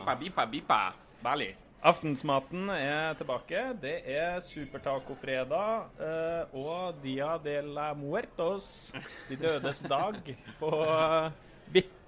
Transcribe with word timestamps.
Bipa, 0.00 0.14
bipa, 0.16 0.44
bipa. 0.46 0.94
Bali. 1.20 1.50
Aftensmaten 1.84 2.70
er 2.72 3.12
tilbake. 3.20 3.60
Det 3.82 3.98
er 4.08 4.40
supertacofredag 4.40 6.00
eh, 6.00 6.54
og 6.56 6.94
Dia 7.02 7.36
de 7.44 7.58
la 7.60 7.92
Muertos, 7.92 8.94
de 9.28 9.36
dødes 9.36 9.82
dag, 9.84 10.16
på 10.60 10.70
eh, 10.88 11.30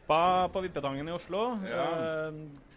Vippa 0.02 0.48
på 0.52 0.61
Vippetangen 0.61 1.09
i 1.09 1.12
Oslo. 1.12 1.59
Ja. 1.62 1.84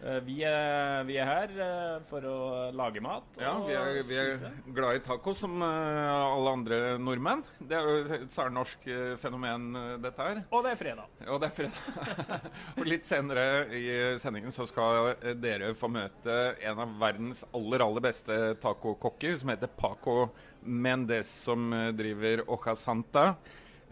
Eh, 0.04 0.20
vi, 0.22 0.36
er, 0.46 1.02
vi 1.08 1.16
er 1.18 1.26
her 1.26 1.54
uh, 1.58 2.04
for 2.06 2.22
å 2.22 2.36
lage 2.70 3.00
mat 3.02 3.26
og 3.34 3.42
Ja, 3.42 3.54
vi 3.66 3.74
er, 3.74 3.98
vi 4.06 4.18
er 4.20 4.44
glad 4.76 5.00
i 5.00 5.02
taco 5.02 5.34
som 5.34 5.56
uh, 5.58 6.36
alle 6.36 6.52
andre 6.54 6.78
nordmenn. 7.02 7.42
Det 7.58 7.74
er 7.74 7.82
jo 7.82 8.14
et 8.14 8.30
særnorsk 8.30 8.86
fenomen, 9.18 9.74
dette 10.04 10.28
her. 10.28 10.44
Og 10.54 10.62
det 10.62 10.76
er 10.76 10.80
fredag. 10.84 11.18
Og 11.26 11.42
det 11.42 11.50
er 11.50 11.56
fredag. 11.58 12.46
og 12.78 12.86
litt 12.86 13.10
senere 13.10 13.48
i 13.74 13.84
sendingen 14.22 14.54
så 14.54 14.68
skal 14.70 15.16
dere 15.42 15.74
få 15.74 15.90
møte 15.90 16.38
en 16.62 16.86
av 16.86 16.96
verdens 17.02 17.42
aller, 17.50 17.88
aller 17.88 18.06
beste 18.06 18.40
tacokokker, 18.62 19.34
som 19.40 19.50
heter 19.50 19.74
Paco 19.74 20.28
Mendes, 20.62 21.34
som 21.48 21.72
driver 21.98 22.46
Oja 22.54 22.78
Santa. 22.78 23.32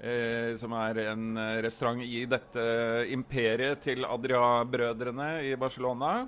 Eh, 0.03 0.53
som 0.59 0.73
er 0.77 0.99
en 1.07 1.37
eh, 1.39 1.61
restaurant 1.65 2.03
i 2.03 2.25
dette 2.29 2.65
imperiet 3.15 3.81
til 3.87 4.05
Adria-brødrene 4.05 5.29
i 5.47 5.55
Barcelona. 5.57 6.27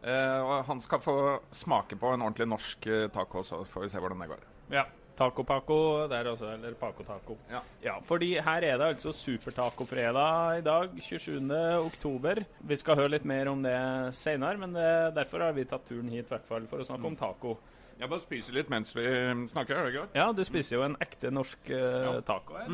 Eh, 0.00 0.38
og 0.40 0.64
han 0.68 0.80
skal 0.84 1.02
få 1.02 1.16
smake 1.52 1.98
på 2.00 2.12
en 2.14 2.24
ordentlig 2.24 2.48
norsk 2.48 2.86
eh, 2.88 3.08
taco, 3.12 3.42
så 3.44 3.62
får 3.68 3.86
vi 3.86 3.92
se 3.92 4.02
hvordan 4.02 4.24
det 4.24 4.32
går. 4.32 4.48
Ja. 4.76 4.86
Taco 5.20 5.42
Paco 5.44 6.06
der 6.08 6.30
også, 6.30 6.46
eller 6.54 6.72
Paco 6.80 7.04
Taco. 7.04 7.34
Ja. 7.50 7.58
Ja, 7.84 7.98
fordi 8.00 8.30
her 8.40 8.64
er 8.64 8.78
det 8.80 8.86
altså 8.94 9.12
supertacofredag 9.12 10.58
i 10.58 10.62
dag, 10.64 10.94
27. 10.96 11.50
oktober. 11.76 12.40
Vi 12.64 12.78
skal 12.80 12.96
høre 12.96 13.12
litt 13.18 13.26
mer 13.28 13.50
om 13.52 13.60
det 13.60 13.74
senere, 14.16 14.56
men 14.62 14.72
det, 14.72 14.88
derfor 15.18 15.44
har 15.44 15.52
vi 15.52 15.66
tatt 15.68 15.84
turen 15.90 16.08
hit, 16.08 16.24
i 16.24 16.32
hvert 16.32 16.48
for 16.48 16.80
å 16.80 16.88
snakke 16.88 17.10
om 17.10 17.18
taco. 17.20 17.58
Jeg 18.00 18.08
bare 18.08 18.22
spiser 18.24 18.56
litt 18.56 18.70
mens 18.72 18.94
vi 18.96 19.04
snakker, 19.52 19.76
er 19.76 19.88
det 19.90 19.94
greit? 19.98 20.14
Ja, 20.16 20.30
du 20.32 20.40
spiser 20.48 20.78
jo 20.78 20.84
en 20.86 20.96
ekte 21.04 21.30
norsk 21.30 21.68
uh, 21.68 21.80
Ja. 22.06 22.14
taco 22.24 22.56
her. 22.56 22.70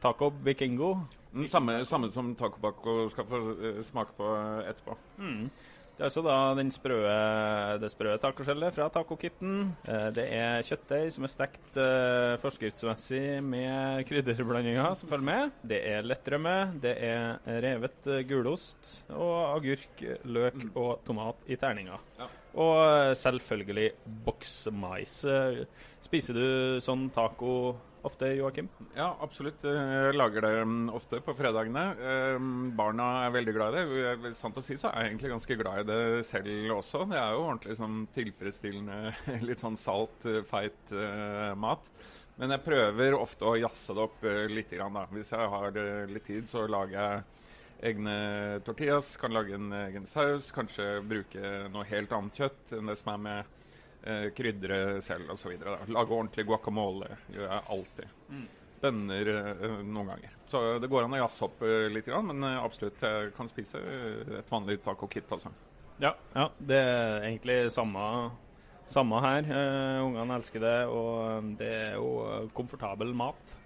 Taco 0.00 0.30
vikingo. 0.44 0.94
Den 1.34 1.46
samme, 1.46 1.82
samme 1.84 2.08
som 2.10 2.32
Taco 2.34 2.58
baco 2.58 3.04
skal 3.12 3.26
få 3.28 3.40
eh, 3.60 3.82
smake 3.84 4.16
på 4.16 4.30
etterpå. 4.64 4.96
etterpå. 4.96 5.50
Det 6.00 6.06
er 6.06 6.08
altså 6.08 6.22
da 6.24 6.34
den 6.56 6.70
sprø, 6.72 6.96
det 7.82 7.90
sprø 7.92 8.14
tacoskjellet 8.22 8.72
fra 8.72 8.86
tacokitten. 8.88 9.74
Eh, 9.84 10.06
det 10.16 10.24
er 10.32 10.64
kjøttdeig 10.64 11.12
som 11.12 11.26
er 11.28 11.32
stekt 11.34 11.76
eh, 11.76 12.38
forskriftsmessig 12.40 13.42
med 13.44 14.06
krydderblandinger 14.08 14.94
som 14.96 15.12
følger 15.12 15.28
med. 15.28 15.52
Det 15.68 15.82
er 15.92 16.08
lettrømme, 16.08 16.56
det 16.80 16.94
er 17.04 17.36
revet 17.66 18.08
eh, 18.08 18.22
gulost 18.30 18.94
og 19.12 19.58
agurk, 19.58 20.00
løk 20.24 20.62
og 20.72 21.04
tomat 21.04 21.44
i 21.52 21.60
terninger. 21.60 22.00
Ja. 22.18 22.30
Og 22.58 22.74
eh, 22.82 23.12
selvfølgelig 23.18 23.92
boksmais. 24.26 25.14
Eh, 25.30 25.62
Spiser 26.02 26.34
du 26.36 26.80
sånn 26.82 27.08
taco 27.14 27.76
ofte, 28.06 28.30
Joakim? 28.38 28.70
Ja, 28.96 29.10
absolutt. 29.22 29.62
Jeg 29.62 30.16
lager 30.16 30.46
det 30.46 30.52
mm, 30.66 30.88
ofte 30.96 31.20
på 31.22 31.34
fredagene. 31.38 31.84
Eh, 31.94 32.38
Barna 32.78 33.10
er 33.26 33.34
veldig 33.36 33.54
glad 33.54 33.76
i 33.78 33.84
det. 33.86 34.32
Sant 34.38 34.58
å 34.58 34.64
si 34.64 34.78
så 34.80 34.90
er 34.90 35.04
jeg 35.04 35.12
egentlig 35.12 35.34
ganske 35.36 35.58
glad 35.60 35.82
i 35.82 35.88
det 35.92 36.00
selv 36.26 36.78
også. 36.78 37.04
Det 37.10 37.20
er 37.20 37.36
jo 37.36 37.44
ordentlig 37.44 37.76
sånn 37.78 38.00
tilfredsstillende, 38.16 39.02
litt 39.48 39.62
sånn 39.62 39.78
salt, 39.78 40.26
feit 40.48 40.96
mat. 41.60 41.86
Men 42.40 42.56
jeg 42.56 42.64
prøver 42.64 43.18
ofte 43.18 43.44
å 43.44 43.58
jazze 43.60 43.94
det 43.94 44.06
opp 44.06 44.24
litt. 44.48 44.72
Da. 44.72 45.06
Hvis 45.12 45.34
jeg 45.36 45.52
har 45.54 45.76
litt 46.08 46.24
tid, 46.24 46.48
så 46.48 46.64
lager 46.70 46.96
jeg 46.96 47.26
egne 47.82 48.60
tortillas, 48.64 49.16
kan 49.16 49.32
lage 49.32 49.54
en 49.56 49.72
egen 49.72 50.06
saus, 50.06 50.50
kanskje 50.52 51.00
bruke 51.06 51.52
noe 51.72 51.86
helt 51.88 52.12
annet 52.12 52.36
kjøtt 52.36 52.74
enn 52.76 52.90
det 52.90 52.96
som 53.00 53.12
er 53.14 53.22
med 53.24 53.60
eh, 54.02 54.26
krydre 54.36 55.00
selv 55.04 55.32
osv. 55.34 55.54
Lage 55.88 56.16
ordentlig 56.16 56.46
guacamole 56.48 57.08
gjør 57.32 57.46
jeg 57.46 57.68
alltid. 57.76 58.16
Bønner 58.80 59.32
eh, 59.32 59.64
noen 59.84 60.12
ganger. 60.12 60.36
Så 60.48 60.62
det 60.80 60.90
går 60.92 61.06
an 61.06 61.16
å 61.16 61.22
jazze 61.22 61.48
opp 61.48 61.64
eh, 61.66 61.88
litt, 61.92 62.08
grann, 62.08 62.28
men 62.32 62.46
eh, 62.48 62.60
absolutt 62.60 63.02
jeg 63.04 63.32
kan 63.36 63.50
spise 63.50 63.80
eh, 63.80 64.36
et 64.40 64.52
vanlig 64.52 64.80
taco-kit. 64.84 65.28
Altså. 65.32 65.52
Ja, 66.00 66.14
ja, 66.36 66.46
det 66.56 66.78
er 66.80 67.26
egentlig 67.28 67.58
samme, 67.72 68.04
samme 68.88 69.24
her. 69.24 69.44
Eh, 69.44 70.04
ungene 70.04 70.38
elsker 70.40 70.64
det, 70.64 70.78
og 70.88 71.50
det 71.60 71.72
er 71.90 71.98
jo 71.98 72.48
komfortabel 72.56 73.12
mat. 73.16 73.56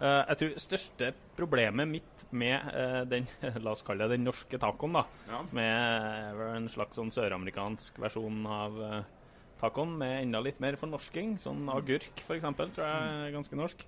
Eh, 0.00 0.24
jeg 0.32 0.40
tror 0.42 0.58
største 0.64 1.12
problemet 1.38 1.88
mitt 1.88 2.26
med 2.32 2.68
eh, 2.74 3.00
den 3.10 3.26
la 3.64 3.72
oss 3.74 3.82
kalle 3.86 4.08
det 4.08 4.18
den 4.18 4.26
norske 4.28 4.58
tacoen, 4.60 4.98
da, 4.98 5.04
Ja. 5.30 5.40
som 5.48 5.58
er 5.62 6.44
en 6.56 6.68
slags 6.72 6.98
sånn 7.00 7.12
søramerikansk 7.14 7.98
versjon 8.02 8.42
av 8.50 8.78
eh, 8.90 9.00
tacoen 9.60 9.96
med 10.00 10.22
enda 10.22 10.40
litt 10.44 10.60
mer 10.60 10.78
fornorsking, 10.80 11.36
sånn 11.42 11.66
agurk 11.72 12.22
f.eks., 12.24 12.46
tror 12.56 12.84
jeg 12.86 13.26
er 13.26 13.34
ganske 13.36 13.58
norsk. 13.60 13.84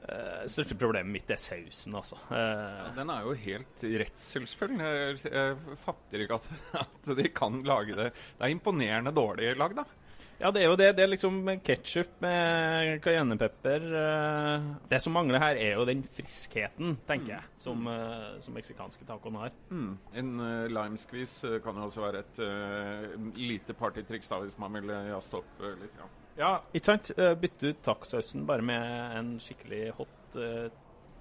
Uh, 0.00 0.46
største 0.48 0.72
problemet 0.80 1.12
mitt 1.12 1.28
er 1.28 1.36
sausen, 1.36 1.92
altså. 1.98 2.16
Eh, 2.32 2.86
Den 2.96 3.10
er 3.12 3.26
jo 3.26 3.34
helt 3.36 3.82
redselsfull. 3.84 4.72
Jeg, 4.80 5.18
jeg 5.26 5.76
fatter 5.76 6.22
ikke 6.24 6.38
at, 6.40 6.46
at 6.86 7.10
de 7.18 7.26
kan 7.36 7.58
lage 7.68 7.98
det. 7.98 8.06
Det 8.38 8.46
er 8.46 8.54
imponerende 8.54 9.12
dårlig 9.12 9.50
lagd, 9.60 9.76
da. 9.82 9.84
Ja, 10.40 10.48
det 10.50 10.62
er 10.62 10.70
jo 10.70 10.76
det. 10.80 10.86
Det 10.96 11.02
er 11.04 11.10
liksom 11.12 11.34
ketsjup 11.60 12.14
med 12.24 13.02
cayennepepper. 13.04 13.82
eh, 14.02 14.62
Det 14.88 15.00
som 15.04 15.12
mangler 15.12 15.38
her, 15.42 15.56
er 15.60 15.74
jo 15.76 15.84
den 15.84 16.00
friskheten, 16.02 16.96
tenker 17.06 17.34
jeg, 17.34 17.44
som, 17.58 17.86
eh, 17.86 18.40
som 18.40 18.54
meksikanske 18.56 19.04
tacoen 19.04 19.36
har. 19.36 19.52
Mm. 19.68 19.98
En 20.22 20.30
uh, 20.40 20.66
limeskvis 20.72 21.44
eh, 21.44 21.58
kan 21.60 21.76
jo 21.76 21.84
også 21.90 22.00
være 22.06 22.22
et 22.24 22.40
uh, 22.40 23.28
lite 23.36 23.76
partytriks 23.76 24.32
da, 24.32 24.40
hvis 24.40 24.56
man 24.58 24.72
vil 24.80 24.88
jazze 25.10 25.36
opp 25.42 25.60
uh, 25.60 25.74
litt. 25.76 25.92
Grann. 25.98 26.16
Ja, 26.40 26.54
ikke 26.72 26.88
sant? 26.88 27.12
Bytte 27.42 27.74
ut 27.74 27.82
tacosausen 27.84 28.46
bare 28.48 28.64
med 28.64 29.16
en 29.18 29.32
skikkelig 29.42 29.90
hot, 29.98 30.38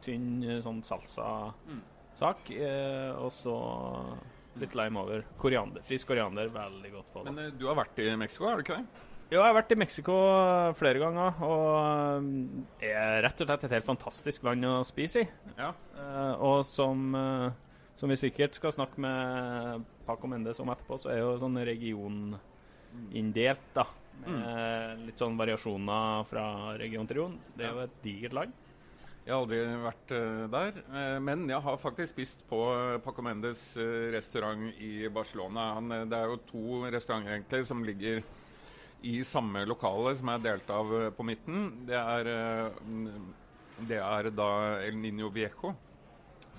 tynn 0.06 0.62
sånn 0.64 0.80
salsa-sak, 0.86 2.52
eh, 2.56 3.12
og 3.20 3.32
så 3.36 3.56
litt 4.64 4.76
lime 4.78 5.00
over. 5.02 5.24
Koriander. 5.42 5.82
Frisk 5.86 6.08
koriander, 6.12 6.50
veldig 6.54 6.92
godt 6.94 7.10
på 7.14 7.24
det. 7.24 7.32
Men 7.32 7.46
eh, 7.46 7.54
du 7.60 7.64
har 7.70 7.78
vært 7.80 8.00
i 8.04 8.08
Mexico, 8.20 8.44
har 8.50 8.56
du 8.60 8.64
ikke 8.66 8.80
det? 8.80 8.88
Jo, 9.30 9.38
jeg 9.38 9.46
har 9.46 9.54
vært 9.60 9.74
i 9.76 9.78
Mexico 9.78 10.14
flere 10.80 11.02
ganger, 11.04 11.30
og 11.46 12.24
er 12.82 13.22
rett 13.22 13.42
og 13.44 13.48
slett 13.50 13.66
et 13.68 13.76
helt 13.78 13.86
fantastisk 13.86 14.40
land 14.48 14.66
å 14.66 14.82
spise 14.88 15.22
i. 15.22 15.28
Ja. 15.60 15.70
Eh, 16.02 16.34
og 16.50 16.66
som, 16.66 16.98
eh, 17.16 17.52
som 18.00 18.10
vi 18.10 18.18
sikkert 18.18 18.58
skal 18.58 18.74
snakke 18.74 18.98
med 19.06 19.86
Paco 20.08 20.26
Mendes 20.32 20.60
om 20.64 20.72
etterpå, 20.74 20.98
så 21.04 21.08
er 21.14 21.20
jo 21.22 21.38
sånn 21.42 21.62
regioninndelt, 21.70 23.68
da. 23.78 23.86
Med 24.20 25.06
litt 25.06 25.22
sånn 25.22 25.38
variasjoner 25.40 26.26
fra 26.28 26.76
region 26.76 27.08
til 27.08 27.16
region. 27.22 27.38
Det 27.56 27.64
er 27.64 27.72
jo 27.72 27.86
et 27.86 28.02
digert 28.04 28.36
land. 28.36 28.52
Jeg 29.30 29.36
har 29.38 29.44
aldri 29.44 29.58
vært 29.84 30.12
eh, 30.18 30.44
der, 30.50 30.78
eh, 30.90 31.16
men 31.22 31.44
jeg 31.52 31.62
har 31.62 31.76
faktisk 31.78 32.16
spist 32.16 32.40
på 32.50 32.64
eh, 32.74 32.96
Paco 33.06 33.22
Mendes 33.22 33.62
restaurant 34.10 34.80
i 34.82 35.06
Barcelona. 35.14 35.68
Det 36.10 36.18
er 36.18 36.32
jo 36.32 36.40
to 36.50 36.80
restauranter 36.90 37.36
egentlig 37.36 37.68
som 37.70 37.84
ligger 37.86 38.24
i 39.06 39.20
samme 39.22 39.62
lokale, 39.70 40.16
som 40.18 40.32
er 40.34 40.42
delt 40.48 40.74
av 40.74 40.96
på 41.14 41.28
midten. 41.30 41.68
Det 41.86 42.00
er, 42.00 42.32
mm, 42.82 43.30
det 43.92 44.02
er 44.02 44.32
da 44.34 44.50
El 44.88 44.98
Niño 44.98 45.30
Viejo, 45.36 45.76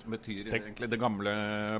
som 0.01 0.15
betyr 0.15 0.49
Tenk- 0.49 0.67
egentlig 0.67 0.89
det 0.91 0.99
gamle 1.01 1.33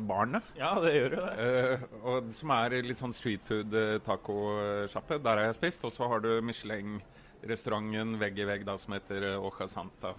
barnet. 0.07 0.47
Ja, 0.57 0.73
det 0.83 0.93
gjør 0.95 1.17
jo 1.17 1.25
det. 1.25 1.49
Uh, 1.49 1.85
og 2.13 2.31
som 2.37 2.53
er 2.55 2.77
litt 2.85 3.01
sånn 3.01 3.15
street 3.15 3.45
food 3.47 3.73
eh. 3.73 3.97
Der 4.01 5.31
har 5.31 5.45
jeg 5.47 5.59
spist. 5.59 5.85
Og 5.87 5.93
så 5.95 6.07
har 6.11 6.23
du 6.23 6.31
Michelin-restauranten 6.45 8.17
vegg 8.21 8.41
i 8.41 8.49
vegg 8.49 8.65
da, 8.67 8.77
som 8.81 8.95
heter 8.97 9.33
eh, 9.33 9.47
Oja 9.49 9.67
Santa. 9.71 10.13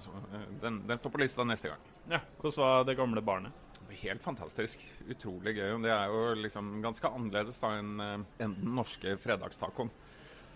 Den, 0.62 0.82
den 0.88 0.98
står 1.00 1.14
på 1.14 1.22
lista 1.22 1.46
neste 1.46 1.72
gang. 1.72 1.92
Ja, 2.10 2.22
Hvordan 2.40 2.64
var 2.64 2.88
det 2.90 2.98
gamle 2.98 3.24
barnet? 3.24 3.62
helt 4.02 4.22
fantastisk. 4.24 4.82
Utrolig 5.10 5.56
gøy. 5.56 5.76
Det 5.84 5.92
er 5.92 6.12
jo 6.12 6.22
liksom 6.38 6.74
ganske 6.84 7.10
annerledes 7.10 7.60
da 7.62 7.74
enn 7.78 7.92
en 8.02 8.26
den 8.40 8.56
norske 8.76 9.16
fredagstacoen. 9.20 9.90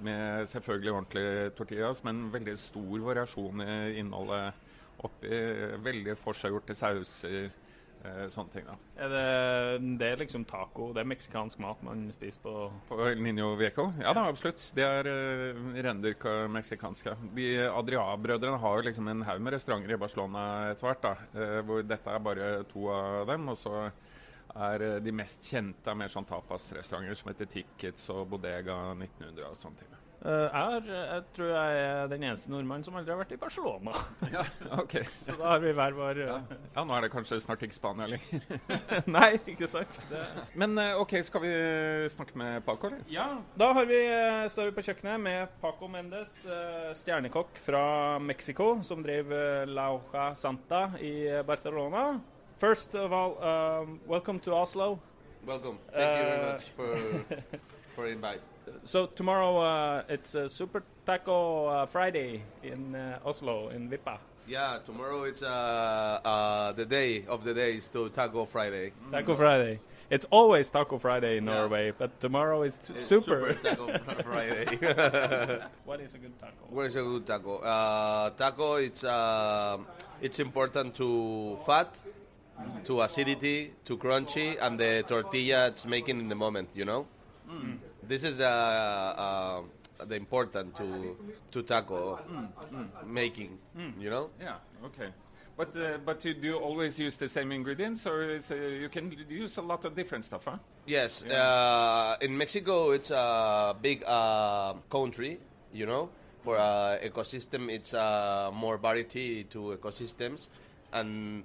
Med 0.04 0.48
selvfølgelig 0.50 0.92
ordentlig 0.92 1.28
tortillas, 1.56 2.02
men 2.04 2.26
veldig 2.32 2.56
stor 2.60 3.04
variasjon 3.06 3.62
i 3.64 3.76
innholdet 4.02 4.65
oppi. 5.04 5.28
Veldig 5.84 6.16
forseggjorte 6.18 6.74
sauser. 6.74 7.50
eh, 8.04 8.26
Sånne 8.30 8.52
ting, 8.52 8.64
da. 8.68 8.76
Er 9.02 9.08
det, 9.10 9.98
det 9.98 10.06
er 10.12 10.20
liksom 10.20 10.44
taco, 10.46 10.92
det 10.94 11.00
er 11.02 11.08
meksikansk 11.10 11.58
mat 11.58 11.80
man 11.82 12.04
spiser 12.14 12.40
på 12.44 12.52
På 12.88 12.98
El 13.08 13.18
Niño 13.24 13.56
Vieco? 13.58 13.88
Ja 13.98 14.12
da, 14.14 14.28
absolutt. 14.30 14.62
De 14.76 14.84
er 14.84 15.08
uh, 15.10 15.72
rendyrka 15.82 16.46
meksikanske. 16.52 17.16
De 17.34 17.48
Adria-brødrene 17.66 18.60
har 18.62 18.76
jo 18.78 18.86
liksom 18.86 19.08
en 19.08 19.22
haug 19.26 19.40
med 19.42 19.56
restauranter 19.56 19.96
i 19.96 19.98
Barcelona 19.98 20.44
etter 20.70 20.86
hvert. 20.86 21.02
da, 21.02 21.16
eh, 21.34 21.60
Hvor 21.66 21.82
dette 21.82 22.10
er 22.14 22.18
bare 22.28 22.52
to 22.70 22.86
av 22.94 23.26
dem. 23.32 23.48
Og 23.48 23.58
så 23.58 23.88
er 24.56 24.82
eh, 24.86 24.98
de 25.02 25.12
mest 25.12 25.42
kjente 25.50 25.90
er 25.90 25.98
mer 25.98 26.08
sånn 26.12 26.28
tapasrestauranter 26.28 27.18
som 27.18 27.32
heter 27.32 27.50
Tickets 27.50 28.08
og 28.14 28.28
Bodega 28.30 28.92
1900 28.94 29.50
og 29.50 29.56
sånne 29.58 29.82
ting. 29.82 29.92
Eh, 30.26 30.32
jeg, 30.42 30.50
har, 30.50 30.86
jeg 30.90 31.22
tror 31.36 31.50
jeg 31.52 31.82
er 31.86 32.08
den 32.10 32.24
eneste 32.26 32.50
nordmannen 32.50 32.82
som 32.82 32.96
aldri 32.98 33.12
har 33.14 33.20
vært 33.20 33.34
i 33.36 33.38
Barcelona. 33.38 33.92
Ja, 34.34 34.42
ok. 34.82 34.96
Så 35.06 35.36
da 35.38 35.52
har 35.52 35.60
vi 35.62 35.70
hver 35.76 35.94
vår 35.94 36.18
Ja. 36.24 36.38
ja, 36.74 36.82
nå 36.82 36.96
er 36.96 37.04
det 37.06 37.10
kanskje 37.12 37.38
snart 37.44 37.62
ikke 37.62 37.76
Spania 37.76 38.08
lenger. 38.10 38.42
Nei, 39.16 39.28
ikke 39.52 39.68
sant? 39.70 40.00
Det. 40.10 40.24
Men 40.58 40.74
eh, 40.82 40.98
ok, 40.98 41.14
skal 41.28 41.44
vi 41.44 41.52
snakke 42.10 42.34
med 42.40 42.64
Paco, 42.66 42.90
eller? 42.90 43.04
Ja, 43.12 43.28
da 43.54 43.70
har 43.78 43.86
vi, 43.86 44.00
eh, 44.02 44.48
står 44.50 44.72
vi 44.72 44.76
på 44.80 44.86
kjøkkenet 44.88 45.22
med 45.22 45.54
Paco 45.62 45.86
Mendes, 45.92 46.40
eh, 46.50 46.90
stjernekokk 46.98 47.62
fra 47.62 47.84
Mexico, 48.18 48.72
som 48.82 49.06
driver 49.06 49.62
La 49.70 49.92
Hoja 49.94 50.32
Santa 50.34 50.88
i 50.98 51.14
eh, 51.28 51.44
Barcelona. 51.46 52.08
First 52.58 52.94
of 52.98 53.12
all, 53.12 53.36
um, 53.44 54.00
welcome 54.08 54.40
to 54.40 54.54
Oslo. 54.56 54.98
Welcome. 55.46 55.78
Thank 55.92 56.18
you 56.18 56.24
very 56.24 56.52
much 56.52 56.70
for 56.74 57.38
for 57.94 58.06
invite. 58.08 58.40
So 58.84 59.06
tomorrow 59.06 59.58
uh, 59.58 60.02
it's 60.08 60.34
uh, 60.34 60.48
Super 60.48 60.82
Taco 61.04 61.66
uh, 61.66 61.86
Friday 61.86 62.42
in 62.62 62.94
uh, 62.94 63.18
Oslo, 63.24 63.68
in 63.70 63.88
Vippa. 63.88 64.18
Yeah, 64.48 64.78
tomorrow 64.84 65.24
it's 65.24 65.42
uh, 65.42 66.20
uh, 66.24 66.72
the 66.72 66.84
day 66.84 67.24
of 67.26 67.42
the 67.44 67.52
days 67.54 67.88
to 67.88 68.08
Taco 68.10 68.44
Friday. 68.44 68.92
Taco 69.10 69.34
Friday. 69.34 69.80
It's 70.08 70.24
always 70.30 70.68
Taco 70.70 70.98
Friday 70.98 71.38
in 71.38 71.46
Yeah. 71.46 71.54
Norway, 71.54 71.92
but 71.96 72.20
tomorrow 72.20 72.62
is 72.62 72.76
t- 72.78 72.92
It's 72.92 73.02
super. 73.06 73.54
Taco 73.54 73.98
Friday. 74.22 74.76
what 75.84 76.00
is 76.00 76.14
a 76.14 76.18
good 76.18 76.38
taco? 76.38 76.62
Where 76.70 76.86
is 76.86 76.94
a 76.94 77.02
good 77.02 77.26
taco? 77.26 77.58
Uh, 77.58 78.30
taco, 78.30 78.76
it's 78.76 79.02
uh, 79.02 79.78
it's 80.22 80.38
important 80.38 80.94
to 80.94 81.58
fat, 81.66 82.00
to 82.84 83.00
acidity, 83.02 83.72
to 83.84 83.96
crunchy, 83.96 84.56
and 84.62 84.78
the 84.78 85.02
tortilla 85.08 85.66
it's 85.66 85.84
making 85.86 86.20
in 86.20 86.28
the 86.28 86.36
moment. 86.36 86.68
You 86.72 86.84
know, 86.84 87.06
this 88.08 88.24
is 88.24 88.40
uh, 88.40 88.44
uh, 88.44 90.04
the 90.04 90.14
important 90.14 90.76
to 90.76 91.16
to 91.50 91.62
taco 91.62 92.18
making. 93.06 93.58
You 93.98 94.10
know. 94.10 94.30
Yeah, 94.40 94.56
okay. 94.84 95.10
But 95.56 95.74
uh, 95.74 95.98
but 96.04 96.22
you, 96.24 96.34
do 96.34 96.48
you 96.48 96.58
always 96.58 96.98
use 96.98 97.16
the 97.16 97.28
same 97.28 97.50
ingredients, 97.50 98.06
or 98.06 98.38
uh, 98.50 98.54
you 98.54 98.90
can 98.90 99.16
use 99.28 99.56
a 99.56 99.62
lot 99.62 99.84
of 99.86 99.94
different 99.94 100.24
stuff, 100.24 100.44
huh? 100.44 100.58
Yes, 100.86 101.24
uh, 101.24 102.16
in 102.20 102.36
Mexico 102.36 102.90
it's 102.90 103.10
a 103.10 103.74
big 103.80 104.04
uh, 104.04 104.74
country, 104.90 105.40
you 105.72 105.86
know. 105.86 106.10
For 106.44 106.58
uh, 106.58 106.98
ecosystem, 107.02 107.70
it's 107.70 107.92
uh, 107.92 108.50
more 108.54 108.76
variety 108.78 109.44
to 109.44 109.76
ecosystems, 109.80 110.48
and 110.92 111.42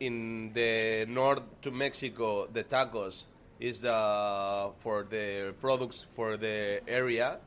in 0.00 0.52
the 0.52 1.06
north 1.08 1.42
to 1.62 1.70
Mexico, 1.70 2.48
the 2.52 2.64
tacos 2.64 3.24
is 3.60 3.80
the 3.80 4.70
for 4.80 5.04
the 5.08 5.54
products 5.60 6.06
for 6.12 6.36
the 6.36 6.80
area, 6.88 7.38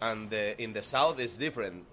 and 0.00 0.30
the, 0.30 0.60
in 0.60 0.72
the 0.72 0.82
south 0.82 1.18
is 1.20 1.36
different, 1.36 1.84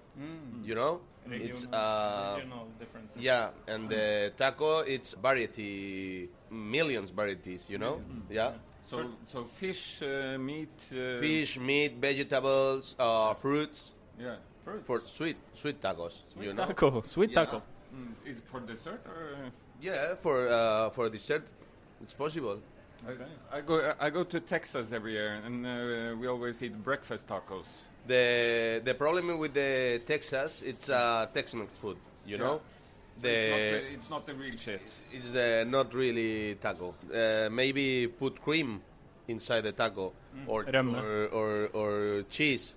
you 0.63 0.75
know. 0.75 1.01
It's 1.31 1.65
uh, 1.67 2.37
regional 2.37 2.67
differences. 2.79 3.21
yeah, 3.21 3.49
and 3.67 3.87
the 3.87 4.33
taco 4.35 4.79
it's 4.79 5.13
variety, 5.13 6.27
millions 6.49 7.11
varieties, 7.11 7.67
you 7.69 7.77
know. 7.77 8.01
Yeah. 8.29 8.53
So 8.85 9.05
so 9.25 9.43
fish, 9.45 10.01
uh, 10.01 10.39
meat, 10.39 10.73
uh, 10.91 11.19
fish, 11.19 11.59
meat, 11.59 11.97
vegetables, 12.01 12.95
uh, 12.97 13.35
fruits 13.35 13.93
Yeah. 14.19 14.37
Fruits. 14.65 14.85
for 14.87 14.99
sweet 14.99 15.37
sweet 15.53 15.79
tacos. 15.79 16.21
Sweet 16.33 16.45
you 16.47 16.53
know. 16.53 16.65
taco, 16.65 17.01
sweet 17.03 17.29
Yeah. 17.29 17.45
taco. 17.45 17.61
Mm, 17.93 18.13
is 18.25 18.37
it 18.39 18.47
for 18.47 18.59
dessert 18.61 19.01
or? 19.05 19.51
Yeah, 19.81 20.15
for 20.15 20.47
uh, 20.47 20.89
for 20.89 21.09
dessert, 21.09 21.45
it's 22.01 22.15
possible. 22.15 22.57
I 23.51 23.61
go 23.61 23.93
I 23.99 24.09
go 24.09 24.23
to 24.23 24.39
Texas 24.39 24.91
every 24.91 25.13
year, 25.13 25.35
and 25.45 25.65
uh, 25.65 26.15
we 26.19 26.27
always 26.27 26.61
eat 26.61 26.83
breakfast 26.83 27.27
tacos. 27.27 27.67
The 28.07 28.81
the 28.83 28.93
problem 28.93 29.37
with 29.39 29.53
the 29.53 30.01
Texas, 30.05 30.61
it's 30.61 30.89
uh, 30.89 31.27
Tex-Mex 31.33 31.75
food. 31.77 31.97
You 32.25 32.37
Yeah. 32.37 32.43
know, 32.43 32.61
So 33.21 33.27
it's, 33.27 33.49
not 33.49 33.57
the 33.57 33.71
the, 33.71 33.93
it's 33.93 34.09
not 34.09 34.25
the 34.27 34.33
real 34.33 34.57
shit. 34.57 34.81
it's 35.11 35.31
the 35.31 35.65
not 35.67 35.93
really 35.93 36.55
taco. 36.55 36.93
Uh, 37.13 37.49
maybe 37.49 38.07
put 38.07 38.41
cream 38.41 38.81
inside 39.27 39.61
the 39.61 39.71
taco, 39.71 40.13
or, 40.47 40.65
or 40.73 41.27
or 41.27 41.67
or 41.73 42.23
cheese. 42.29 42.75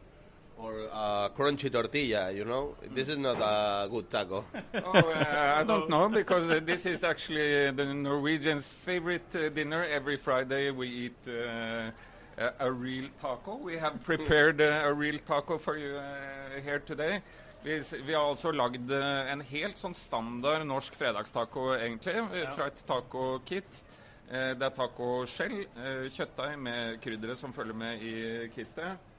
Or 0.63 0.87
uh, 0.93 1.29
crunchy 1.31 1.73
tortilla, 1.73 2.31
you 2.31 2.45
know. 2.45 2.77
This 2.95 3.09
is 3.09 3.19
not 3.19 3.39
a 3.41 3.89
good 3.91 4.09
taco. 4.09 4.45
oh, 4.75 4.79
uh, 4.79 5.55
I 5.59 5.65
don't 5.65 5.91
know 5.91 6.09
because 6.09 6.53
uh, 6.53 6.61
this 6.65 6.87
is 6.87 7.03
actually 7.03 7.73
the 7.73 7.87
Norwegians' 7.87 8.71
favorite 8.71 9.35
uh, 9.35 9.49
dinner. 9.49 9.83
Every 9.83 10.17
Friday 10.17 10.71
we 10.71 10.89
eat 10.89 11.19
uh, 11.27 11.91
a, 12.39 12.53
a 12.61 12.71
real 12.71 13.09
taco. 13.21 13.57
We 13.57 13.77
have 13.79 14.05
prepared 14.11 14.61
uh, 14.61 14.83
a 14.85 14.95
real 14.95 15.19
taco 15.27 15.59
for 15.59 15.77
you 15.77 15.97
uh, 15.97 16.61
here 16.63 16.79
today. 16.79 17.23
Vi, 17.65 17.83
vi 18.07 18.15
har 18.15 18.23
altså 18.23 18.51
lagd 18.55 18.91
en 18.91 19.43
helt 19.51 19.79
sånn 19.79 19.95
standard 19.95 20.63
norsk 20.67 20.95
fredagstaco, 20.99 21.73
egentlig, 21.75 22.23
uh, 22.23 22.43
fra 22.55 22.71
et 22.71 22.85
taco-kit. 22.87 23.83
Uh, 24.31 24.55
det 24.55 24.67
er 24.67 24.77
tacoskjell, 24.79 25.65
uh, 25.75 26.07
kjøttdeig 26.07 26.59
med 26.59 27.01
krydderet 27.03 27.39
som 27.43 27.55
følger 27.55 27.83
med 27.83 28.03
i 28.07 28.15
kittet. 28.55 29.11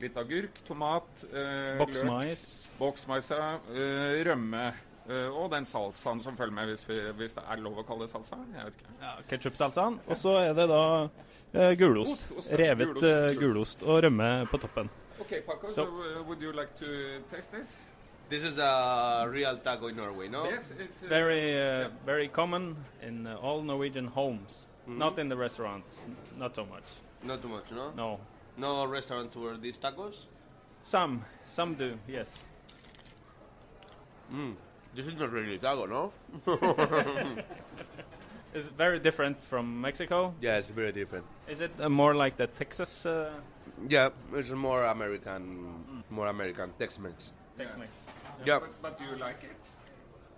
Litt 0.00 0.16
agurk, 0.16 0.60
tomat, 0.64 1.24
eh, 1.28 1.76
løk. 1.76 1.78
Boksmais. 1.82 2.44
Boksmais, 2.78 3.30
ja. 3.30 3.58
eh, 3.74 4.22
rømme. 4.24 4.72
eh, 5.10 5.28
og 5.28 5.50
den 5.52 5.64
salsaen 5.66 6.20
som 6.22 6.36
følger 6.36 6.54
med, 6.54 6.68
hvis, 6.72 6.84
vi, 6.88 6.98
hvis 7.18 7.34
det 7.36 7.42
er 7.50 7.56
lov 7.60 7.78
å 7.82 7.84
kalle 7.84 8.06
det 8.06 8.10
salsa. 8.14 8.38
Jeg 8.54 8.64
vet 8.64 8.74
ikke. 8.80 8.94
Ja, 9.02 9.12
Ketsjupsalsaen. 9.28 10.00
Og 10.06 10.16
så 10.16 10.36
er 10.40 10.54
det 10.56 10.68
da 10.70 10.80
eh, 11.52 11.74
gulost. 11.76 12.30
Ost, 12.30 12.32
ost. 12.38 12.52
Revet 12.60 12.88
Gulost, 12.94 13.04
eh, 13.04 13.20
gulost. 13.34 13.40
gulost 13.40 13.82
og 13.82 14.02
rømme 14.04 14.30
på 14.50 14.60
toppen. 14.62 14.90
Ok, 15.20 15.34
Paco, 15.46 15.66
So- 15.68 15.84
so, 15.84 15.84
uh, 15.84 16.22
would 16.26 16.40
you 16.40 16.52
like 16.52 16.74
to 16.78 16.86
taste 17.30 17.52
this? 17.52 17.80
this 18.30 18.42
is 18.44 18.58
a 18.58 19.26
real 19.28 19.56
taco 19.58 19.88
in 19.88 19.96
Norway, 19.96 20.28
no? 20.28 20.44
Yes, 20.46 20.70
it's 20.78 21.02
uh, 21.02 21.08
Very, 21.08 21.58
uh, 21.60 21.88
very 22.06 22.28
common 22.28 22.76
in 23.02 23.26
uh, 23.26 23.36
all 23.42 23.60
Norwegian 23.62 24.06
homes. 24.06 24.66
Not 24.86 25.18
in 25.18 25.28
the 25.28 25.36
restaurants, 25.36 26.06
not 26.38 26.54
so 26.54 26.64
much. 26.64 26.84
Not 27.22 27.42
too 27.42 27.48
much, 27.48 27.70
no? 27.72 27.90
No, 27.96 28.20
No 28.56 28.84
restaurants 28.86 29.36
where 29.36 29.56
these 29.56 29.78
tacos. 29.78 30.24
some, 30.82 31.24
some 31.46 31.74
do. 31.74 31.98
Yes. 32.08 32.44
This 34.94 35.06
is 35.06 35.14
not 35.14 35.30
really 35.32 35.58
taco, 35.58 35.86
no? 35.86 36.12
It's 38.52 38.66
very 38.66 38.98
different 38.98 39.40
from 39.44 39.80
Mexico. 39.80 40.34
Yeah, 40.40 40.56
it's 40.58 40.70
very 40.70 40.90
different. 40.90 41.24
Is 41.48 41.60
it 41.60 41.70
uh, 41.78 41.88
more 41.88 42.16
like 42.16 42.36
the 42.36 42.48
Texas 42.48 43.06
uh, 43.06 43.30
Yeah, 43.88 44.08
it's 44.34 44.50
more 44.50 44.82
American, 44.86 46.02
more 46.10 46.26
American 46.26 46.72
Tex-Mex. 46.76 47.30
Tex-Mex? 47.56 47.90
Yeah, 48.44 48.58
But, 48.58 48.82
but 48.82 48.98
do 48.98 49.04
you 49.04 49.16
like 49.16 49.44
it? 49.44 49.56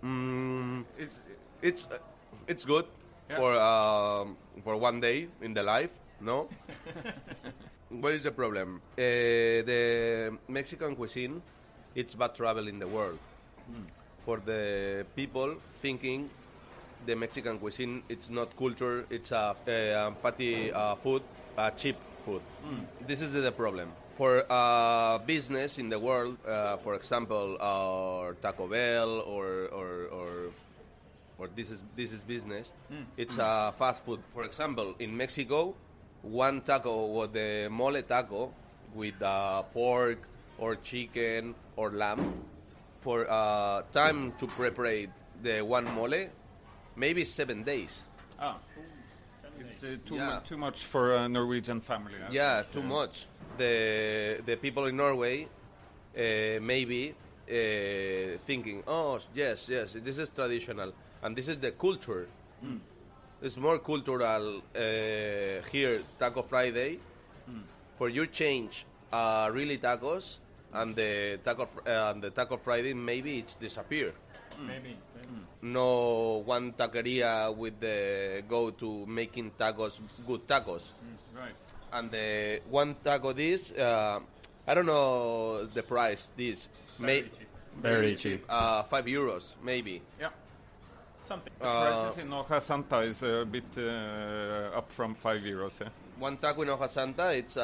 mm, 0.04 0.84
It's, 0.98 1.16
it's 1.62 1.86
uh, 1.90 1.98
it's 2.46 2.66
good 2.66 2.84
Yeah. 3.30 3.36
for 3.38 3.54
um, 3.58 4.36
for 4.62 4.76
one 4.76 5.00
day 5.00 5.28
in 5.40 5.54
the 5.54 5.62
life, 5.62 5.90
no? 6.20 6.48
what 8.00 8.12
is 8.14 8.22
the 8.24 8.30
problem? 8.30 8.80
Uh, 8.96 9.00
the 9.66 10.36
Mexican 10.48 10.96
cuisine, 10.96 11.42
it's 11.94 12.14
bad 12.14 12.34
travel 12.34 12.68
in 12.68 12.78
the 12.78 12.86
world. 12.86 13.18
For 14.24 14.38
the 14.38 15.04
people 15.16 15.56
thinking 15.80 16.30
the 17.06 17.14
Mexican 17.16 17.58
cuisine, 17.58 18.02
it's 18.08 18.30
not 18.30 18.56
culture, 18.56 19.04
it's 19.10 19.32
a, 19.32 19.56
a 19.66 20.12
fatty 20.22 20.72
uh, 20.72 20.94
food, 20.96 21.22
a 21.58 21.70
cheap 21.70 21.96
food. 22.24 22.40
This 23.06 23.20
is 23.20 23.32
the 23.32 23.52
problem. 23.52 23.90
For 24.16 24.44
uh, 24.50 25.18
business 25.18 25.78
in 25.78 25.88
the 25.88 25.98
world, 25.98 26.36
uh, 26.46 26.76
for 26.76 26.94
example, 26.94 27.56
uh, 27.60 28.34
Taco 28.40 28.68
Bell 28.68 29.20
or, 29.26 29.68
or, 29.72 29.88
or 30.12 30.28
or 31.38 31.48
this 31.56 31.70
is 31.70 31.82
this 31.96 32.12
is 32.12 32.22
business. 32.22 32.72
It's 33.16 33.36
a 33.38 33.72
fast 33.76 34.04
food. 34.04 34.20
For 34.32 34.44
example, 34.44 34.94
in 35.00 35.16
Mexico, 35.16 35.74
one 36.22 36.60
taco 36.62 37.06
was 37.06 37.30
the 37.32 37.68
mole 37.70 38.00
taco 38.02 38.52
with 38.94 39.20
uh, 39.22 39.62
pork 39.74 40.18
or 40.58 40.76
chicken 40.76 41.54
or 41.76 41.90
lamb. 41.90 42.32
For 43.00 43.28
uh, 43.28 43.82
time 43.92 44.32
to 44.38 44.46
prepare 44.46 45.06
the 45.42 45.60
one 45.62 45.84
mole, 45.94 46.28
maybe 46.94 47.24
seven 47.24 47.64
days. 47.64 48.02
Ah. 48.38 48.58
It's 49.58 49.82
uh, 49.82 49.96
too, 50.06 50.14
Yeah. 50.16 50.34
mu- 50.36 50.40
too 50.46 50.56
much 50.56 50.84
for 50.84 51.14
a 51.16 51.28
Norwegian 51.28 51.80
family. 51.80 52.14
I 52.16 52.30
Yeah, 52.30 52.62
think. 52.62 52.72
too 52.74 52.80
Uh, 52.82 52.98
much. 52.98 53.26
The 53.58 54.40
the 54.46 54.56
people 54.56 54.86
in 54.86 54.96
Norway 54.96 55.44
uh, 55.44 56.60
maybe 56.62 57.10
uh, 57.10 58.38
thinking, 58.46 58.82
oh 58.86 59.18
yes, 59.34 59.68
yes, 59.68 59.92
this 59.98 60.18
is 60.18 60.30
traditional, 60.30 60.92
and 61.22 61.36
this 61.36 61.48
is 61.48 61.58
the 61.58 61.72
culture. 61.72 62.26
It's 63.42 63.56
more 63.56 63.78
cultural 63.78 64.62
uh, 64.74 65.66
here, 65.70 66.02
Taco 66.18 66.42
Friday. 66.42 66.98
For 67.98 68.08
you 68.08 68.26
change 68.26 68.84
uh, 69.12 69.48
really 69.52 69.78
tacos, 69.78 70.38
and 70.72 70.96
the 70.96 71.38
taco 71.44 71.68
uh, 71.86 72.10
and 72.14 72.22
the 72.22 72.30
Taco 72.30 72.56
Friday 72.56 72.94
maybe 72.94 73.38
it's 73.38 73.56
disappear. 73.56 74.12
Maybe. 74.66 74.96
No 75.62 76.42
one 76.44 76.72
taqueria 76.72 77.54
with 77.54 77.78
the 77.80 78.42
go 78.48 78.70
to 78.70 79.06
making 79.06 79.52
tacos 79.58 80.00
good 80.26 80.46
tacos 80.48 80.90
Right. 81.34 81.54
and 81.92 82.10
the 82.10 82.60
one 82.68 82.96
taco 83.04 83.32
this 83.32 83.70
uh, 83.72 84.18
I 84.66 84.74
don't 84.74 84.86
know 84.86 85.64
the 85.66 85.82
price 85.84 86.30
this 86.36 86.68
may 86.98 87.24
Very 87.80 88.16
cheap. 88.16 88.44
uh, 88.48 88.82
five 88.82 89.06
euros 89.06 89.54
maybe 89.62 90.02
Yeah. 90.20 90.30
Something. 91.24 91.52
The 91.58 91.64
prices 91.64 92.18
in 92.18 92.28
Hoja 92.30 92.60
Santa 92.60 92.98
is 93.00 93.22
a 93.22 93.44
bit 93.44 93.64
uh, 93.78 94.76
up 94.78 94.90
from 94.90 95.14
5 95.14 95.40
euros. 95.42 95.80
Eh? 95.80 95.88
one 96.18 96.36
taco 96.36 96.62
in 96.62 96.68
Hoja 96.68 96.88
Santa 96.88 97.32
it's 97.32 97.56
uh, 97.56 97.62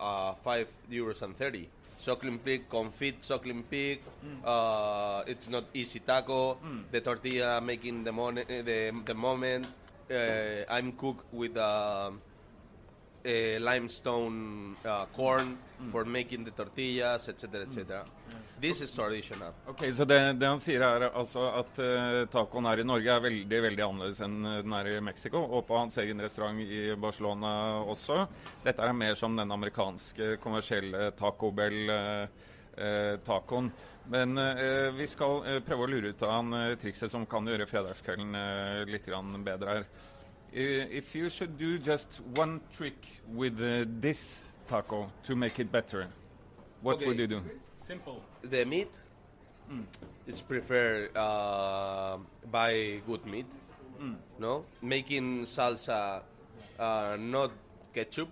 uh, 0.00 0.34
five 0.42 0.66
euros 0.90 1.22
and 1.22 1.36
thirty. 1.36 1.68
Suckling 1.98 2.38
pig 2.40 2.68
confit 2.68 3.22
Suckling 3.22 3.62
pig 3.64 4.00
uh, 4.44 5.22
it's 5.26 5.48
not 5.48 5.64
easy 5.74 6.00
taco. 6.00 6.58
The 6.90 7.00
tortilla 7.00 7.60
making 7.60 8.04
the, 8.04 8.12
mon- 8.12 8.38
uh, 8.38 8.44
the, 8.48 8.92
the 9.04 9.14
moment. 9.14 9.66
Uh, 10.10 10.64
I'm 10.68 10.92
cooked 10.92 11.32
with 11.32 11.56
uh, 11.56 12.10
uh, 13.24 13.58
limestone 13.60 14.76
uh, 14.84 15.06
corn 15.06 15.58
for 15.90 16.04
making 16.04 16.44
the 16.44 16.50
tortillas 16.52 17.28
etc 17.28 17.62
etc 17.62 18.04
this 18.60 18.80
is 18.80 18.92
traditional 18.92 19.52
Ok, 19.68 19.82
Så 19.92 20.04
det, 20.04 20.32
det 20.40 20.48
han 20.48 20.60
sier 20.62 20.80
er 20.86 21.10
altså 21.10 21.40
at 21.60 21.78
uh, 21.82 22.26
tacoen 22.32 22.66
her 22.70 22.78
i 22.80 22.84
Norge 22.88 23.10
er 23.12 23.20
veldig 23.26 23.62
veldig 23.68 23.84
annerledes 23.86 24.20
enn 24.24 24.36
uh, 24.46 24.62
den 24.64 24.72
er 24.78 24.86
i 24.94 25.00
Mexico, 25.04 25.38
og 25.44 25.66
på 25.68 25.78
hans 25.78 25.98
egen 26.02 26.20
restaurant 26.24 26.60
i 26.60 26.94
Barcelona 27.00 27.50
også. 27.84 28.26
Dette 28.64 28.82
er 28.82 28.92
mer 28.96 29.14
som 29.18 29.36
den 29.36 29.50
amerikanske 29.52 30.36
kommersielle 30.42 31.10
Taco 31.18 31.50
Bell-tacoen. 31.56 32.26
Men 34.08 34.38
uh, 34.38 34.94
vi 34.94 35.06
skal 35.10 35.40
uh, 35.42 35.56
prøve 35.66 35.86
å 35.86 35.90
lure 35.90 36.12
ut 36.14 36.22
av 36.22 36.30
han 36.36 36.52
uh, 36.54 36.74
trikset 36.78 37.10
som 37.10 37.26
kan 37.26 37.46
gjøre 37.48 37.66
fredagskvelden 37.66 38.36
litt 38.90 39.06
bedre 39.44 39.68
her. 39.72 39.84
If 40.52 41.14
you 41.14 41.28
should 41.28 41.58
do 41.58 41.76
just 41.76 42.20
one 42.36 42.60
trick 42.72 43.20
with 43.34 43.58
this 44.00 44.54
taco 44.66 45.10
to 45.26 45.36
make 45.36 45.60
it 45.60 45.70
better, 45.70 46.06
what 46.86 46.96
Okay. 47.02 47.06
would 47.10 47.18
you 47.18 47.26
do? 47.26 47.42
Simple. 47.82 48.22
the 48.46 48.62
meat? 48.64 48.90
It's 50.30 50.38
prefer 50.42 51.10
uh, 51.18 52.18
buy 52.50 53.02
good 53.06 53.26
meat 53.26 53.50
no? 54.38 54.62
Making 54.82 55.42
salsa 55.42 56.22
uh, 56.78 57.16
not 57.18 57.50
ketchup. 57.94 58.28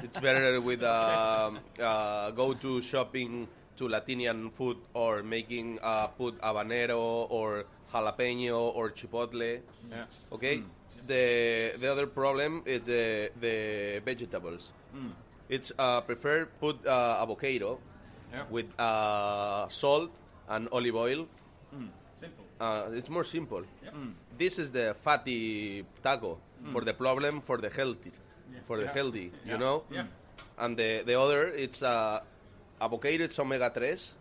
It's 0.00 0.18
better 0.20 0.60
with 0.68 0.82
um, 0.84 1.58
uh, 1.80 2.30
go 2.32 2.54
to 2.54 2.80
shopping 2.80 3.48
to 3.76 3.88
latinian 3.88 4.48
food 4.56 4.76
or 4.94 5.22
making 5.22 5.78
uh, 5.82 6.06
put 6.16 6.40
habanero 6.40 7.26
or 7.28 7.64
jalapeno 7.92 8.72
or 8.72 8.88
chipotle. 8.90 9.60
Yeah. 9.90 10.04
okay? 10.32 10.62
The 11.06 11.76
the 11.76 11.88
other 11.92 12.06
problem 12.06 12.62
is 12.64 12.82
the 12.88 13.30
the 13.40 13.56
vegetables 14.04 14.72
it's 15.48 15.72
uh, 15.78 16.00
prefer 16.02 16.46
put 16.60 16.84
uh, 16.86 17.22
avocado 17.22 17.78
Yeah. 18.32 18.42
with 18.50 18.66
uh, 18.78 19.68
salt 19.70 20.10
and 20.48 20.68
olive 20.72 20.96
oil. 20.96 21.26
Simple. 22.20 22.44
Uh, 22.60 22.90
it's 22.92 23.08
more 23.08 23.24
simple. 23.24 23.62
This 24.36 24.58
is 24.58 24.72
the 24.72 24.94
fatty 25.04 25.84
taco 26.02 26.38
for 26.72 26.82
the 26.82 26.92
problem 26.94 27.40
for 27.40 27.56
the 27.58 27.70
healthy, 27.70 28.10
for 28.66 28.78
the 28.80 28.88
healthy. 28.88 29.30
You 29.46 29.58
know. 29.58 29.84
Yeah. 29.90 30.06
And 30.58 30.76
the 30.76 31.02
the 31.06 31.14
other 31.20 31.48
it's 31.54 31.82
uh, 31.82 32.20
avocado. 32.80 33.24
It's 33.24 33.38
omega 33.38 33.70
tres. 33.70 34.14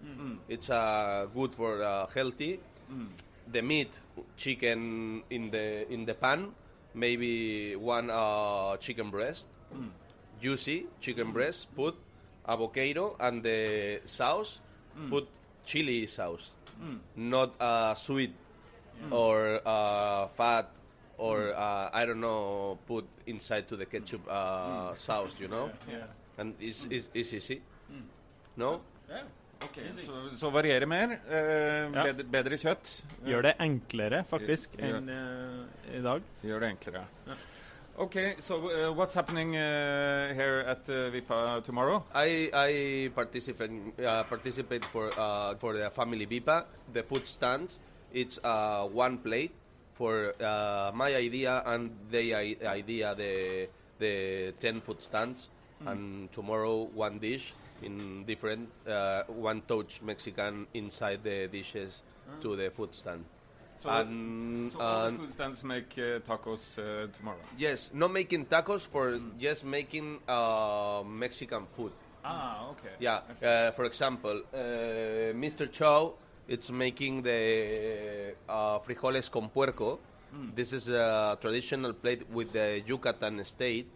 It's 0.47 0.69
uh, 0.69 1.27
good 1.33 1.55
for 1.55 1.81
uh, 1.81 2.05
healthy. 2.13 2.59
The 3.51 3.61
meat, 3.61 3.91
chicken 4.37 5.23
in 5.29 5.49
the 5.51 5.85
in 5.91 6.05
the 6.05 6.13
pan, 6.13 6.51
maybe 6.93 7.75
one 7.75 8.09
uh, 8.11 8.77
chicken 8.77 9.09
breast, 9.09 9.47
juicy 10.41 10.87
chicken 11.01 11.31
breast. 11.31 11.67
Put 11.75 11.95
avocado 12.47 13.15
and 13.19 13.43
the 13.43 14.01
sauce. 14.05 14.59
Put 15.09 15.27
chili 15.65 16.07
sauce, 16.07 16.51
not 17.17 17.49
uh, 17.59 17.95
sweet 17.95 18.31
or 19.11 19.59
uh, 19.67 20.27
fat 20.37 20.69
or 21.17 21.51
uh, 21.53 21.89
I 21.91 22.05
don't 22.05 22.21
know. 22.21 22.77
Put 22.87 23.03
inside 23.27 23.67
to 23.67 23.75
the 23.75 23.85
ketchup 23.85 24.21
uh, 24.29 24.95
sauce, 24.95 25.35
you 25.39 25.47
know, 25.49 25.69
Yeah. 25.91 26.05
and 26.37 26.53
it's, 26.61 26.85
it's, 26.89 27.09
it's 27.13 27.33
easy. 27.33 27.61
No. 28.55 28.79
Yeah. 29.09 29.23
Ok, 29.63 29.77
så, 30.05 30.37
så 30.37 30.49
variere 30.49 30.85
mer. 30.85 31.17
eh, 31.29 31.91
Ja. 31.95 32.03
bedre, 32.03 32.23
bedre 32.23 32.57
kjøtt. 32.57 32.89
Gjør 33.25 33.41
det 33.41 33.53
enklere, 33.59 34.23
faktisk, 34.29 34.69
Ja. 34.79 34.95
enn 34.97 35.09
eh, 35.09 35.97
i 35.97 36.01
dag. 36.03 36.21
Gjør 36.43 36.59
det 36.59 36.69
enklere. 36.69 37.05
Ok, 37.97 38.35
so 38.41 38.67
uh, 38.67 38.91
what's 38.91 39.15
happening 39.15 39.55
uh, 39.55 40.33
here 40.35 40.65
at 40.67 40.83
uh, 40.89 41.07
Vippa 41.15 41.63
tomorrow? 41.63 42.03
I 42.13 42.51
I 42.51 42.71
participate 43.15 43.71
uh, 44.03 44.27
participate 44.27 44.83
for 44.83 45.07
uh, 45.15 45.55
for 45.55 45.71
the 45.71 45.87
family 45.95 46.27
Vippa. 46.27 46.65
The 46.91 47.03
food 47.07 47.23
stands. 47.23 47.79
It's 48.11 48.35
uh, 48.43 48.83
one 48.91 49.23
plate 49.23 49.55
for 49.95 50.35
uh, 50.43 50.91
my 50.93 51.15
idea 51.15 51.63
and 51.65 51.95
the 52.11 52.35
idea 52.67 53.15
the 53.15 53.69
the 53.99 54.51
ten 54.59 54.81
food 54.81 54.99
stands. 54.99 55.47
And 55.87 56.31
tomorrow 56.31 56.91
one 56.91 57.19
dish 57.19 57.53
in 57.83 58.25
different 58.25 58.67
uh, 58.83 59.23
one 59.27 59.61
touch 59.71 60.01
Mexican 60.01 60.67
inside 60.73 61.23
the 61.23 61.47
dishes 61.47 62.03
to 62.41 62.55
the 62.55 62.71
food 62.71 62.91
stand. 62.95 63.23
So, 63.77 63.89
and 63.89 64.71
so 64.71 64.79
all 64.79 65.11
the 65.11 65.17
food 65.17 65.33
stands 65.33 65.63
make 65.63 65.91
uh, 65.97 66.19
tacos 66.19 66.79
uh, 66.79 67.07
tomorrow. 67.17 67.37
yes, 67.57 67.91
not 67.93 68.11
making 68.11 68.45
tacos 68.45 68.81
for 68.81 69.19
just 69.39 69.65
making 69.65 70.19
uh, 70.27 71.03
Mexican 71.05 71.65
food. 71.75 71.91
Ah, 72.23 72.69
okay. 72.71 72.95
Yeah. 72.99 73.19
Uh, 73.43 73.71
for 73.71 73.85
example, 73.85 74.41
uh, 74.53 74.57
Mr. 75.37 75.71
Chow, 75.71 76.13
it's 76.47 76.71
making 76.71 77.21
the 77.21 78.33
uh, 78.49 78.79
frijoles 78.79 79.29
con 79.29 79.49
puerco. 79.49 79.99
This 80.53 80.73
is 80.73 80.89
a 80.89 81.37
traditional 81.39 81.93
plate 81.93 82.29
with 82.29 82.51
the 82.51 82.81
Yucatan 82.85 83.43
state. 83.45 83.87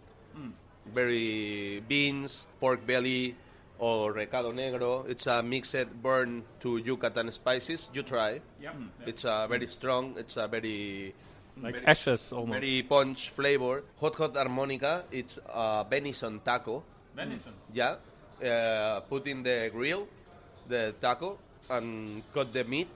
Very 0.94 1.82
beans, 1.88 2.46
pork 2.60 2.86
belly, 2.88 3.36
or 3.80 4.12
recado 4.14 4.52
negro. 4.52 5.08
It's 5.10 5.26
a 5.28 5.42
mixed 5.42 5.88
burn 6.04 6.44
to 6.60 6.78
Yucatan 6.78 7.32
spices. 7.32 7.90
You 7.94 8.04
try. 8.04 8.42
Yeah. 8.62 8.74
It's 9.06 9.26
uh, 9.26 9.48
very 9.48 9.68
strong. 9.68 10.16
It's 10.18 10.38
a 10.38 10.48
very 10.48 11.16
Like 11.62 11.76
very- 11.76 11.86
ashes 11.88 12.32
almost. 12.32 12.60
very 12.60 12.84
punch 12.84 13.30
flavor. 13.32 13.84
Hot 14.00 14.16
hot 14.16 14.36
harmonica. 14.36 15.04
It's 15.12 15.40
uh, 15.50 15.84
venison 15.86 16.40
taco. 16.44 16.84
Venison. 17.16 17.54
Yeah, 17.74 17.96
uh, 18.44 19.00
put 19.10 19.28
in 19.28 19.44
the 19.44 19.70
grill 19.74 20.08
the 20.70 20.94
taco 21.02 21.38
and 21.70 22.22
cut 22.34 22.54
the 22.54 22.64
meat 22.64 22.88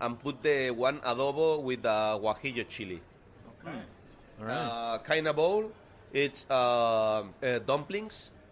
and 0.00 0.18
put 0.18 0.42
the 0.42 0.70
one 0.70 1.00
adobo 1.00 1.60
with 1.62 1.82
the 1.82 1.98
guajillo 2.22 2.64
chili. 2.68 3.00
Okay. 3.60 3.76
All 4.40 4.46
right. 4.46 4.54
Uh, 4.56 4.98
kind 5.04 5.26
of 5.26 5.36
bowl, 5.36 5.70
it's 6.12 6.46
uh, 6.48 7.24
uh, 7.42 7.58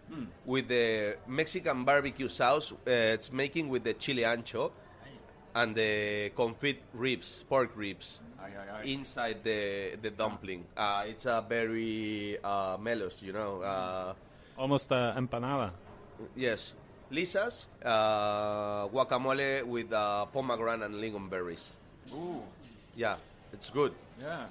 dumplings 0.09 0.31
with 0.45 0.67
the 0.67 1.17
Mexican 1.27 1.83
barbecue 1.85 2.27
sauce. 2.29 2.71
Uh, 2.71 2.75
it's 3.15 3.31
making 3.31 3.69
with 3.69 3.83
the 3.83 3.93
chili 3.93 4.23
ancho 4.23 4.71
and 5.55 5.75
the 5.75 6.31
confit 6.35 6.77
ribs, 6.93 7.43
pork 7.49 7.71
ribs. 7.75 8.19
Ai, 8.39 8.49
ai, 8.49 8.79
ai. 8.79 8.83
Inside 8.83 9.43
the 9.43 9.97
the 10.01 10.09
dumpling, 10.11 10.65
uh, 10.77 11.03
it's 11.07 11.25
a 11.25 11.43
very 11.47 12.37
uh, 12.43 12.77
mellows, 12.79 13.21
you 13.21 13.33
know. 13.33 13.61
Uh, 13.61 14.13
Almost 14.57 14.91
uh, 14.91 15.13
empanada. 15.17 15.71
Yes. 16.35 16.73
Lisa's 17.09 17.67
uh, 17.85 18.87
guacamole 18.89 19.63
with 19.63 19.93
uh, 19.93 20.25
pomegranate 20.25 20.85
and 20.91 20.95
lingonberries. 20.95 21.77
Ooh, 22.13 22.41
Yeah, 22.95 23.15
it's 23.57 23.69
good. 23.69 23.93
yeah. 24.21 24.45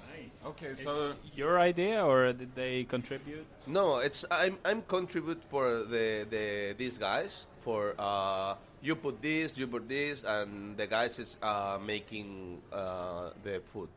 Okay, 0.45 0.75
so 0.75 1.13
Your 1.35 1.59
idea, 1.59 2.03
or 2.03 2.31
did 2.33 2.55
they 2.55 2.83
contribute? 2.83 3.45
No, 3.65 3.97
it's 3.97 4.23
I'm 4.31 4.55
I'm 4.63 4.81
contribute 4.87 5.43
for 5.51 5.83
the 5.83 6.27
the 6.29 6.75
these 6.77 6.97
guys 6.97 7.47
for 7.63 7.95
uh, 7.99 8.55
you 8.81 8.95
put 8.95 9.21
this, 9.21 9.57
you 9.57 9.67
put 9.67 9.87
this, 9.87 10.23
and 10.23 10.77
the 10.77 10.87
guys 10.87 11.19
is 11.19 11.37
uh, 11.43 11.77
making 11.83 12.61
uh, 12.71 13.31
the 13.43 13.59
food. 13.73 13.89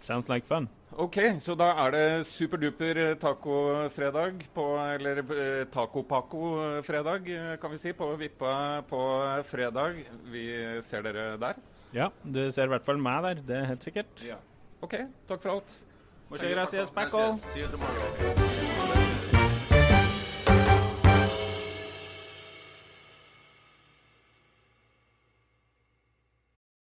Sounds 0.00 0.28
like 0.28 0.46
fun. 0.46 0.68
Ok, 0.96 1.18
så 1.38 1.54
da 1.54 1.68
er 1.84 1.90
det 1.90 2.26
superduper 2.26 3.14
tacofredag 3.20 4.46
på 4.54 4.64
Eller 4.94 5.18
eh, 5.18 5.66
taco-paco-fredag, 5.70 7.28
eh, 7.28 7.58
kan 7.60 7.70
vi 7.70 7.78
si, 7.78 7.92
på 7.92 8.16
Vippa 8.16 8.82
på 8.88 9.02
fredag. 9.44 10.02
Vi 10.32 10.46
ser 10.82 11.02
dere 11.02 11.36
der. 11.38 11.54
Ja, 11.92 12.08
du 12.24 12.50
ser 12.54 12.68
i 12.68 12.72
hvert 12.74 12.86
fall 12.86 13.00
meg 13.02 13.22
der. 13.26 13.42
Det 13.46 13.56
er 13.56 13.68
helt 13.72 13.86
sikkert. 13.86 14.24
Ja. 14.26 14.38
Ok, 14.80 14.94
takk 15.28 15.42
for 15.42 15.56
alt. 15.58 15.74
Muchas 16.30 16.54
gracias, 16.54 16.90
Paco. 16.94 18.59